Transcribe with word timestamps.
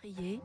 Crier 0.00 0.40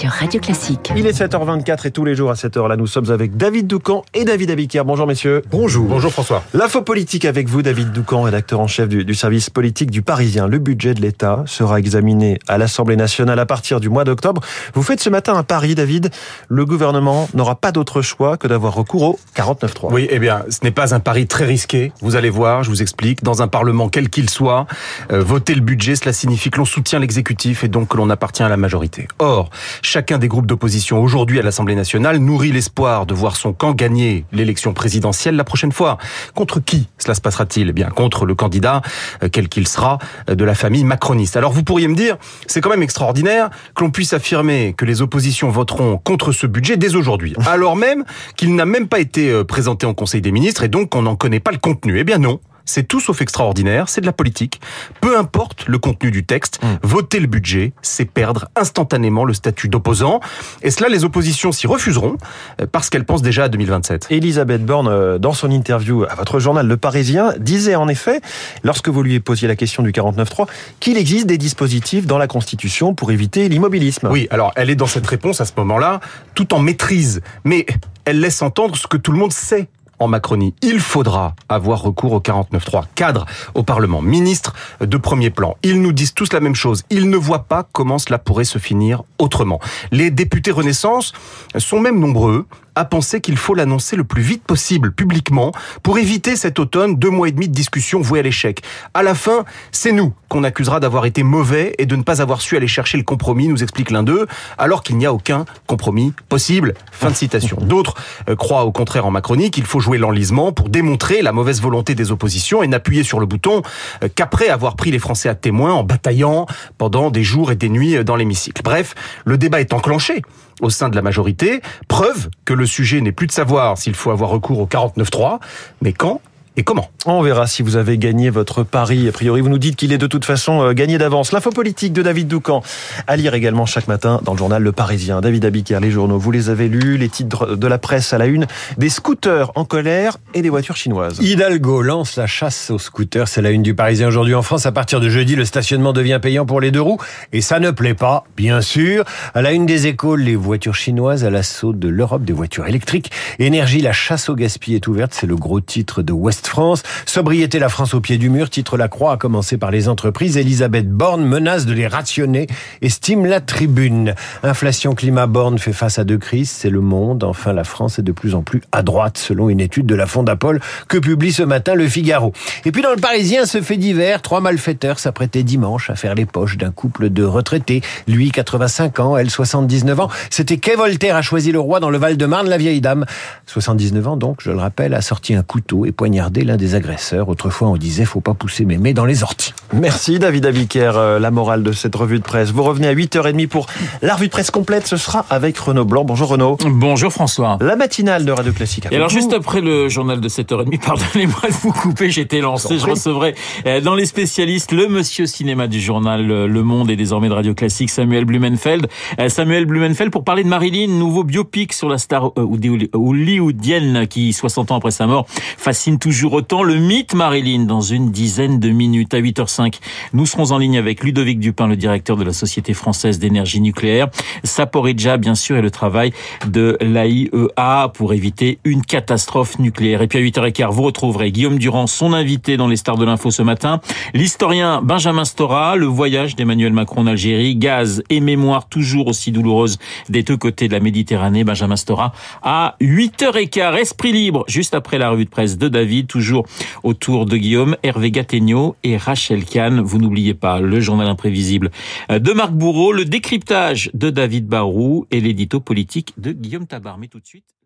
sur 0.00 0.10
Radio 0.10 0.40
Classique. 0.40 0.90
Il 0.96 1.06
est 1.06 1.20
7h24 1.20 1.86
et 1.86 1.90
tous 1.90 2.06
les 2.06 2.14
jours 2.14 2.30
à 2.30 2.34
cette 2.34 2.56
heure-là, 2.56 2.78
nous 2.78 2.86
sommes 2.86 3.10
avec 3.10 3.36
David 3.36 3.66
Doucan 3.66 4.02
et 4.14 4.24
David 4.24 4.50
Abiker. 4.50 4.82
Bonjour 4.86 5.06
messieurs. 5.06 5.42
Bonjour. 5.50 5.86
Bonjour 5.88 6.10
François. 6.10 6.42
L'info 6.54 6.80
politique 6.80 7.26
avec 7.26 7.50
vous, 7.50 7.60
David 7.60 7.92
Doucan, 7.92 8.22
rédacteur 8.22 8.60
en 8.60 8.66
chef 8.66 8.88
du, 8.88 9.04
du 9.04 9.14
service 9.14 9.50
politique 9.50 9.90
du 9.90 10.00
Parisien. 10.00 10.46
Le 10.46 10.58
budget 10.58 10.94
de 10.94 11.02
l'État 11.02 11.42
sera 11.44 11.78
examiné 11.78 12.38
à 12.48 12.56
l'Assemblée 12.56 12.96
nationale 12.96 13.38
à 13.38 13.44
partir 13.44 13.78
du 13.78 13.90
mois 13.90 14.04
d'octobre. 14.04 14.40
Vous 14.72 14.82
faites 14.82 15.00
ce 15.00 15.10
matin 15.10 15.34
un 15.34 15.42
pari, 15.42 15.74
David. 15.74 16.08
Le 16.48 16.64
gouvernement 16.64 17.28
n'aura 17.34 17.56
pas 17.56 17.70
d'autre 17.70 18.00
choix 18.00 18.38
que 18.38 18.48
d'avoir 18.48 18.74
recours 18.74 19.02
au 19.02 19.18
49.3. 19.36 19.92
Oui, 19.92 20.08
eh 20.10 20.18
bien, 20.18 20.44
ce 20.48 20.60
n'est 20.62 20.70
pas 20.70 20.94
un 20.94 21.00
pari 21.00 21.26
très 21.26 21.44
risqué. 21.44 21.92
Vous 22.00 22.16
allez 22.16 22.30
voir, 22.30 22.62
je 22.62 22.70
vous 22.70 22.80
explique. 22.80 23.22
Dans 23.22 23.42
un 23.42 23.48
Parlement, 23.48 23.90
quel 23.90 24.08
qu'il 24.08 24.30
soit, 24.30 24.66
euh, 25.12 25.22
voter 25.22 25.54
le 25.54 25.60
budget, 25.60 25.94
cela 25.94 26.14
signifie 26.14 26.48
que 26.48 26.56
l'on 26.56 26.64
soutient 26.64 27.00
l'exécutif 27.00 27.64
et 27.64 27.68
donc 27.68 27.88
que 27.88 27.98
l'on 27.98 28.08
appartient 28.08 28.42
à 28.42 28.48
la 28.48 28.56
majorité. 28.56 29.06
Or, 29.18 29.50
chacun 29.90 30.18
des 30.18 30.28
groupes 30.28 30.46
d'opposition 30.46 31.02
aujourd'hui 31.02 31.40
à 31.40 31.42
l'Assemblée 31.42 31.74
nationale 31.74 32.18
nourrit 32.18 32.52
l'espoir 32.52 33.06
de 33.06 33.14
voir 33.14 33.34
son 33.34 33.52
camp 33.52 33.72
gagner 33.72 34.24
l'élection 34.30 34.72
présidentielle 34.72 35.34
la 35.34 35.42
prochaine 35.42 35.72
fois. 35.72 35.98
Contre 36.32 36.60
qui 36.60 36.86
cela 36.96 37.14
se 37.14 37.20
passera-t-il? 37.20 37.70
Eh 37.70 37.72
bien, 37.72 37.88
contre 37.88 38.24
le 38.24 38.36
candidat, 38.36 38.82
euh, 39.24 39.28
quel 39.32 39.48
qu'il 39.48 39.66
sera, 39.66 39.98
euh, 40.28 40.36
de 40.36 40.44
la 40.44 40.54
famille 40.54 40.84
macroniste. 40.84 41.36
Alors 41.36 41.50
vous 41.50 41.64
pourriez 41.64 41.88
me 41.88 41.96
dire, 41.96 42.18
c'est 42.46 42.60
quand 42.60 42.70
même 42.70 42.84
extraordinaire 42.84 43.50
que 43.74 43.82
l'on 43.82 43.90
puisse 43.90 44.12
affirmer 44.12 44.74
que 44.76 44.84
les 44.84 45.02
oppositions 45.02 45.50
voteront 45.50 45.98
contre 45.98 46.30
ce 46.30 46.46
budget 46.46 46.76
dès 46.76 46.94
aujourd'hui, 46.94 47.34
alors 47.48 47.74
même 47.74 48.04
qu'il 48.36 48.54
n'a 48.54 48.66
même 48.66 48.86
pas 48.86 49.00
été 49.00 49.28
euh, 49.28 49.42
présenté 49.42 49.86
en 49.86 49.94
Conseil 49.94 50.20
des 50.20 50.30
ministres 50.30 50.62
et 50.62 50.68
donc 50.68 50.90
qu'on 50.90 51.02
n'en 51.02 51.16
connaît 51.16 51.40
pas 51.40 51.50
le 51.50 51.58
contenu. 51.58 51.98
Eh 51.98 52.04
bien 52.04 52.18
non, 52.18 52.38
c'est 52.64 52.86
tout 52.86 53.00
sauf 53.00 53.20
extraordinaire, 53.20 53.88
c'est 53.88 54.00
de 54.00 54.06
la 54.06 54.12
politique. 54.12 54.60
Peu 55.00 55.18
importe 55.18 55.66
le 55.66 55.78
contenu 55.78 56.10
du 56.10 56.24
texte, 56.24 56.60
voter 56.82 57.20
le 57.20 57.26
budget, 57.26 57.72
c'est 57.82 58.04
perdre 58.04 58.48
instantanément 58.56 59.24
le 59.24 59.34
statut 59.34 59.68
d'opposant. 59.68 60.20
Et 60.62 60.70
cela, 60.70 60.88
les 60.88 61.04
oppositions 61.04 61.52
s'y 61.52 61.66
refuseront 61.66 62.16
euh, 62.60 62.66
parce 62.70 62.90
qu'elles 62.90 63.04
pensent 63.04 63.22
déjà 63.22 63.44
à 63.44 63.48
2027. 63.48 64.08
Elisabeth 64.10 64.64
Borne, 64.64 64.88
euh, 64.88 65.18
dans 65.18 65.32
son 65.32 65.50
interview 65.50 66.04
à 66.04 66.14
votre 66.14 66.38
journal 66.38 66.66
Le 66.66 66.76
Parisien, 66.76 67.32
disait 67.38 67.74
en 67.74 67.88
effet, 67.88 68.20
lorsque 68.62 68.88
vous 68.88 69.02
lui 69.02 69.20
posiez 69.20 69.48
la 69.48 69.56
question 69.56 69.82
du 69.82 69.92
49.3, 69.92 70.46
qu'il 70.80 70.96
existe 70.96 71.26
des 71.26 71.38
dispositifs 71.38 72.06
dans 72.06 72.18
la 72.18 72.26
Constitution 72.26 72.94
pour 72.94 73.10
éviter 73.10 73.48
l'immobilisme. 73.48 74.08
Oui, 74.10 74.28
alors 74.30 74.52
elle 74.56 74.70
est 74.70 74.76
dans 74.76 74.86
cette 74.86 75.06
réponse 75.06 75.40
à 75.40 75.44
ce 75.44 75.52
moment-là, 75.58 76.00
tout 76.34 76.54
en 76.54 76.58
maîtrise. 76.58 77.20
Mais 77.44 77.66
elle 78.04 78.20
laisse 78.20 78.42
entendre 78.42 78.76
ce 78.76 78.86
que 78.86 78.96
tout 78.96 79.12
le 79.12 79.18
monde 79.18 79.32
sait 79.32 79.68
en 80.00 80.08
Macronie. 80.08 80.54
Il 80.62 80.80
faudra 80.80 81.34
avoir 81.48 81.82
recours 81.82 82.12
au 82.12 82.20
49.3. 82.20 82.84
Cadre 82.94 83.26
au 83.54 83.62
Parlement, 83.62 84.02
ministre 84.02 84.54
de 84.80 84.96
premier 84.96 85.30
plan. 85.30 85.56
Ils 85.62 85.80
nous 85.80 85.92
disent 85.92 86.14
tous 86.14 86.32
la 86.32 86.40
même 86.40 86.56
chose. 86.56 86.82
Ils 86.90 87.08
ne 87.08 87.16
voient 87.16 87.44
pas 87.44 87.68
comment 87.72 87.98
cela 87.98 88.18
pourrait 88.18 88.44
se 88.44 88.58
finir 88.58 89.04
autrement. 89.18 89.60
Les 89.92 90.10
députés 90.10 90.50
Renaissance 90.50 91.12
sont 91.58 91.78
même 91.78 92.00
nombreux 92.00 92.46
à 92.74 92.84
penser 92.84 93.20
qu'il 93.20 93.36
faut 93.36 93.54
l'annoncer 93.54 93.96
le 93.96 94.04
plus 94.04 94.22
vite 94.22 94.42
possible 94.44 94.92
publiquement 94.92 95.52
pour 95.82 95.98
éviter 95.98 96.36
cet 96.36 96.58
automne 96.58 96.96
deux 96.96 97.10
mois 97.10 97.28
et 97.28 97.32
demi 97.32 97.48
de 97.48 97.54
discussion 97.54 98.00
vouée 98.00 98.20
à 98.20 98.22
l'échec. 98.22 98.62
À 98.94 99.02
la 99.02 99.14
fin, 99.14 99.44
c'est 99.72 99.92
nous 99.92 100.12
qu'on 100.28 100.44
accusera 100.44 100.80
d'avoir 100.80 101.06
été 101.06 101.22
mauvais 101.22 101.74
et 101.78 101.86
de 101.86 101.96
ne 101.96 102.02
pas 102.02 102.22
avoir 102.22 102.40
su 102.40 102.56
aller 102.56 102.68
chercher 102.68 102.96
le 102.96 103.04
compromis, 103.04 103.48
nous 103.48 103.62
explique 103.62 103.90
l'un 103.90 104.02
d'eux, 104.02 104.26
alors 104.58 104.82
qu'il 104.82 104.96
n'y 104.96 105.06
a 105.06 105.12
aucun 105.12 105.44
compromis 105.66 106.12
possible. 106.28 106.74
Fin 106.92 107.10
de 107.10 107.16
citation. 107.16 107.56
D'autres 107.60 107.94
euh, 108.28 108.36
croient 108.36 108.64
au 108.64 108.72
contraire 108.72 109.06
en 109.06 109.10
Macronie 109.10 109.50
qu'il 109.50 109.64
faut 109.64 109.80
jouer 109.80 109.98
l'enlisement 109.98 110.52
pour 110.52 110.68
démontrer 110.68 111.22
la 111.22 111.32
mauvaise 111.32 111.60
volonté 111.60 111.94
des 111.94 112.12
oppositions 112.12 112.62
et 112.62 112.68
n'appuyer 112.68 113.02
sur 113.02 113.18
le 113.20 113.26
bouton 113.26 113.62
euh, 114.04 114.08
qu'après 114.14 114.48
avoir 114.48 114.76
pris 114.76 114.90
les 114.90 114.98
Français 114.98 115.28
à 115.28 115.34
témoin 115.34 115.72
en 115.72 115.82
bataillant 115.82 116.46
pendant 116.78 117.10
des 117.10 117.24
jours 117.24 117.50
et 117.50 117.56
des 117.56 117.68
nuits 117.68 117.96
euh, 117.96 118.04
dans 118.04 118.16
l'hémicycle. 118.16 118.62
Bref, 118.62 118.94
le 119.24 119.36
débat 119.36 119.60
est 119.60 119.72
enclenché 119.72 120.22
au 120.60 120.70
sein 120.70 120.88
de 120.88 120.96
la 120.96 121.02
majorité, 121.02 121.60
preuve 121.88 122.28
que 122.44 122.54
le 122.54 122.66
sujet 122.66 123.00
n'est 123.00 123.12
plus 123.12 123.26
de 123.26 123.32
savoir 123.32 123.78
s'il 123.78 123.94
faut 123.94 124.10
avoir 124.10 124.30
recours 124.30 124.58
au 124.58 124.66
49.3, 124.66 125.38
mais 125.82 125.92
quand 125.92 126.20
et 126.56 126.64
comment 126.64 126.90
On 127.06 127.22
verra 127.22 127.46
si 127.46 127.62
vous 127.62 127.76
avez 127.76 127.96
gagné 127.96 128.28
votre 128.28 128.64
pari. 128.64 129.08
A 129.08 129.12
priori, 129.12 129.40
vous 129.40 129.48
nous 129.48 129.58
dites 129.58 129.76
qu'il 129.76 129.92
est 129.92 129.98
de 129.98 130.08
toute 130.08 130.24
façon 130.24 130.62
euh, 130.62 130.72
gagné 130.72 130.98
d'avance. 130.98 131.30
L'info 131.30 131.50
politique 131.50 131.92
de 131.92 132.02
David 132.02 132.26
Doucan, 132.26 132.62
à 133.06 133.16
lire 133.16 133.34
également 133.34 133.66
chaque 133.66 133.86
matin 133.86 134.20
dans 134.24 134.32
le 134.32 134.38
journal 134.38 134.60
Le 134.60 134.72
Parisien. 134.72 135.20
David 135.20 135.44
Abiker, 135.44 135.78
les 135.80 135.92
journaux, 135.92 136.18
vous 136.18 136.32
les 136.32 136.50
avez 136.50 136.68
lus, 136.68 136.96
les 136.96 137.08
titres 137.08 137.54
de 137.54 137.66
la 137.68 137.78
presse 137.78 138.12
à 138.12 138.18
la 138.18 138.26
une, 138.26 138.46
des 138.78 138.88
scooters 138.88 139.52
en 139.54 139.64
colère 139.64 140.16
et 140.34 140.42
des 140.42 140.50
voitures 140.50 140.76
chinoises. 140.76 141.18
Hidalgo 141.20 141.82
lance 141.82 142.16
la 142.16 142.26
chasse 142.26 142.70
aux 142.70 142.78
scooters, 142.78 143.28
c'est 143.28 143.42
la 143.42 143.50
une 143.50 143.62
du 143.62 143.76
Parisien 143.76 144.08
aujourd'hui 144.08 144.34
en 144.34 144.42
France. 144.42 144.66
À 144.66 144.72
partir 144.72 145.00
de 145.00 145.08
jeudi, 145.08 145.36
le 145.36 145.44
stationnement 145.44 145.92
devient 145.92 146.18
payant 146.20 146.46
pour 146.46 146.60
les 146.60 146.72
deux 146.72 146.82
roues 146.82 146.98
et 147.32 147.42
ça 147.42 147.60
ne 147.60 147.70
plaît 147.70 147.94
pas, 147.94 148.24
bien 148.36 148.60
sûr. 148.60 149.04
À 149.34 149.42
la 149.42 149.52
une 149.52 149.66
des 149.66 149.86
écoles, 149.86 150.22
les 150.22 150.36
voitures 150.36 150.74
chinoises 150.74 151.24
à 151.24 151.30
l'assaut 151.30 151.72
de 151.72 151.88
l'Europe 151.88 152.24
des 152.24 152.32
voitures 152.32 152.66
électriques. 152.66 153.12
Énergie, 153.38 153.80
la 153.80 153.92
chasse 153.92 154.28
au 154.28 154.34
gaspillage 154.34 154.70
est 154.76 154.88
ouverte, 154.88 155.14
c'est 155.14 155.26
le 155.26 155.36
gros 155.36 155.60
titre 155.60 156.02
de 156.02 156.12
West 156.12 156.39
France. 156.48 156.82
Sobriété, 157.06 157.58
la 157.58 157.68
France 157.68 157.94
au 157.94 158.00
pied 158.00 158.18
du 158.18 158.30
mur, 158.30 158.50
titre 158.50 158.76
La 158.76 158.88
Croix, 158.88 159.12
a 159.12 159.16
commencé 159.16 159.56
par 159.56 159.70
les 159.70 159.88
entreprises. 159.88 160.36
Elisabeth 160.36 160.88
Borne 160.88 161.24
menace 161.24 161.66
de 161.66 161.72
les 161.72 161.86
rationner, 161.86 162.46
estime 162.82 163.26
la 163.26 163.40
tribune. 163.40 164.14
Inflation, 164.42 164.94
climat, 164.94 165.26
Borne 165.26 165.58
fait 165.58 165.72
face 165.72 165.98
à 165.98 166.04
deux 166.04 166.18
crises, 166.18 166.50
c'est 166.50 166.70
le 166.70 166.80
monde. 166.80 167.24
Enfin, 167.24 167.52
la 167.52 167.64
France 167.64 167.98
est 167.98 168.02
de 168.02 168.12
plus 168.12 168.34
en 168.34 168.42
plus 168.42 168.62
à 168.72 168.82
droite, 168.82 169.18
selon 169.18 169.48
une 169.48 169.60
étude 169.60 169.86
de 169.86 169.94
la 169.94 170.06
Fondapol 170.06 170.60
que 170.88 170.98
publie 170.98 171.32
ce 171.32 171.42
matin 171.42 171.74
le 171.74 171.88
Figaro. 171.88 172.32
Et 172.64 172.72
puis 172.72 172.82
dans 172.82 172.90
le 172.90 173.00
Parisien, 173.00 173.46
ce 173.46 173.62
fait 173.62 173.76
divers, 173.76 174.22
trois 174.22 174.40
malfaiteurs 174.40 174.98
s'apprêtaient 174.98 175.42
dimanche 175.42 175.90
à 175.90 175.96
faire 175.96 176.14
les 176.14 176.26
poches 176.26 176.56
d'un 176.56 176.70
couple 176.70 177.10
de 177.10 177.24
retraités. 177.24 177.82
Lui, 178.06 178.30
85 178.30 179.00
ans, 179.00 179.16
elle, 179.16 179.30
79 179.30 180.00
ans. 180.00 180.08
C'était 180.30 180.58
Quai 180.58 180.76
Voltaire 180.76 181.16
a 181.16 181.22
choisi 181.22 181.52
le 181.52 181.60
roi 181.60 181.80
dans 181.80 181.90
le 181.90 181.98
Val-de-Marne, 181.98 182.48
la 182.48 182.58
vieille 182.58 182.80
dame. 182.80 183.04
79 183.46 184.08
ans 184.08 184.16
donc, 184.16 184.38
je 184.40 184.50
le 184.50 184.58
rappelle, 184.58 184.94
a 184.94 185.00
sorti 185.00 185.34
un 185.34 185.42
couteau 185.42 185.86
et 185.86 185.92
poignardé 185.92 186.29
l'un 186.38 186.56
des 186.56 186.74
agresseurs. 186.74 187.28
Autrefois, 187.28 187.68
on 187.68 187.76
disait, 187.76 188.04
faut 188.04 188.20
pas 188.20 188.34
pousser 188.34 188.64
mémé 188.64 188.94
dans 188.94 189.04
les 189.04 189.22
orties. 189.22 189.52
Merci 189.72 190.18
David 190.18 190.46
Abiker, 190.46 190.92
euh, 190.94 191.18
la 191.18 191.30
morale 191.30 191.62
de 191.62 191.72
cette 191.72 191.94
revue 191.94 192.18
de 192.18 192.24
presse. 192.24 192.50
Vous 192.50 192.62
revenez 192.62 192.88
à 192.88 192.94
8h30 192.94 193.48
pour 193.48 193.66
la 194.02 194.14
revue 194.14 194.26
de 194.26 194.32
presse 194.32 194.50
complète. 194.50 194.86
Ce 194.86 194.96
sera 194.96 195.26
avec 195.30 195.58
Renaud 195.58 195.84
Blanc. 195.84 196.04
Bonjour 196.04 196.28
Renaud. 196.28 196.56
Bonjour 196.64 197.12
François. 197.12 197.58
La 197.60 197.76
matinale 197.76 198.24
de 198.24 198.32
Radio 198.32 198.52
Classique. 198.52 198.86
Et 198.90 198.96
alors 198.96 199.08
juste 199.08 199.32
après 199.32 199.60
le 199.60 199.88
journal 199.88 200.20
de 200.20 200.28
7h30, 200.28 200.78
pardonnez-moi 200.84 201.42
de 201.48 201.54
vous 201.62 201.72
couper, 201.72 202.10
j'étais 202.10 202.40
lancé, 202.40 202.78
je 202.78 202.86
recevrai 202.86 203.34
euh, 203.66 203.80
dans 203.80 203.94
les 203.94 204.06
spécialistes 204.06 204.72
le 204.72 204.88
monsieur 204.88 205.26
cinéma 205.26 205.66
du 205.66 205.80
journal 205.80 206.30
euh, 206.30 206.46
Le 206.46 206.62
Monde 206.62 206.90
et 206.90 206.96
désormais 206.96 207.28
de 207.28 207.34
Radio 207.34 207.54
Classique, 207.54 207.90
Samuel 207.90 208.24
Blumenfeld. 208.24 208.86
Samuel 209.28 209.66
Blumenfeld 209.66 210.12
pour 210.12 210.24
parler 210.24 210.44
de 210.44 210.48
Marilyn, 210.48 210.88
nouveau 210.88 211.24
biopic 211.24 211.72
sur 211.72 211.88
la 211.88 211.98
star 211.98 212.32
hollywoodienne 212.36 214.06
qui, 214.08 214.32
60 214.32 214.70
ans 214.70 214.76
après 214.76 214.90
sa 214.90 215.06
mort, 215.06 215.26
fascine 215.58 215.98
toujours 215.98 216.19
autant. 216.26 216.62
Le 216.62 216.76
mythe 216.76 217.14
Marilyn 217.14 217.64
dans 217.64 217.80
une 217.80 218.10
dizaine 218.10 218.60
de 218.60 218.70
minutes 218.70 219.14
à 219.14 219.20
8h05. 219.20 219.78
Nous 220.12 220.26
serons 220.26 220.52
en 220.52 220.58
ligne 220.58 220.78
avec 220.78 221.02
Ludovic 221.02 221.40
Dupin, 221.40 221.66
le 221.66 221.76
directeur 221.76 222.16
de 222.16 222.24
la 222.24 222.32
Société 222.32 222.74
française 222.74 223.18
d'énergie 223.18 223.60
nucléaire. 223.60 224.08
Saporidja, 224.44 225.16
bien 225.16 225.34
sûr, 225.34 225.56
et 225.56 225.62
le 225.62 225.70
travail 225.70 226.12
de 226.46 226.76
l'AIEA 226.80 227.90
pour 227.94 228.12
éviter 228.12 228.58
une 228.64 228.82
catastrophe 228.82 229.58
nucléaire. 229.58 230.02
Et 230.02 230.08
puis 230.08 230.18
à 230.18 230.22
8h15, 230.22 230.70
vous 230.70 230.82
retrouverez 230.82 231.32
Guillaume 231.32 231.58
Durand, 231.58 231.86
son 231.86 232.12
invité 232.12 232.56
dans 232.56 232.68
les 232.68 232.76
stars 232.76 232.96
de 232.96 233.04
l'info 233.04 233.30
ce 233.30 233.42
matin, 233.42 233.80
l'historien 234.14 234.82
Benjamin 234.82 235.24
Stora, 235.24 235.76
le 235.76 235.86
voyage 235.86 236.36
d'Emmanuel 236.36 236.72
Macron 236.72 237.02
en 237.02 237.06
Algérie, 237.06 237.56
gaz 237.56 238.02
et 238.10 238.20
mémoire 238.20 238.68
toujours 238.68 239.06
aussi 239.06 239.32
douloureuse 239.32 239.78
des 240.08 240.22
deux 240.22 240.36
côtés 240.36 240.68
de 240.68 240.72
la 240.72 240.80
Méditerranée. 240.80 241.44
Benjamin 241.44 241.76
Stora 241.76 242.12
à 242.42 242.76
8h15, 242.80 243.76
esprit 243.78 244.12
libre, 244.12 244.44
juste 244.48 244.74
après 244.74 244.98
la 244.98 245.10
revue 245.10 245.24
de 245.24 245.30
presse 245.30 245.56
de 245.56 245.68
David, 245.68 246.06
toujours 246.10 246.46
autour 246.82 247.24
de 247.24 247.36
Guillaume, 247.36 247.76
Hervé 247.82 248.10
Gattegno 248.10 248.76
et 248.82 248.96
Rachel 248.96 249.44
Kahn. 249.44 249.80
Vous 249.80 249.98
n'oubliez 249.98 250.34
pas 250.34 250.60
le 250.60 250.80
journal 250.80 251.06
imprévisible 251.06 251.70
de 252.10 252.32
Marc 252.32 252.52
Bourreau, 252.52 252.92
le 252.92 253.04
décryptage 253.04 253.90
de 253.94 254.10
David 254.10 254.46
Barou 254.46 255.06
et 255.10 255.20
l'édito 255.20 255.60
politique 255.60 256.12
de 256.18 256.32
Guillaume 256.32 256.66
Tabar. 256.66 256.98
Mais 256.98 257.06
tout 257.06 257.20
de 257.20 257.26
suite. 257.26 257.59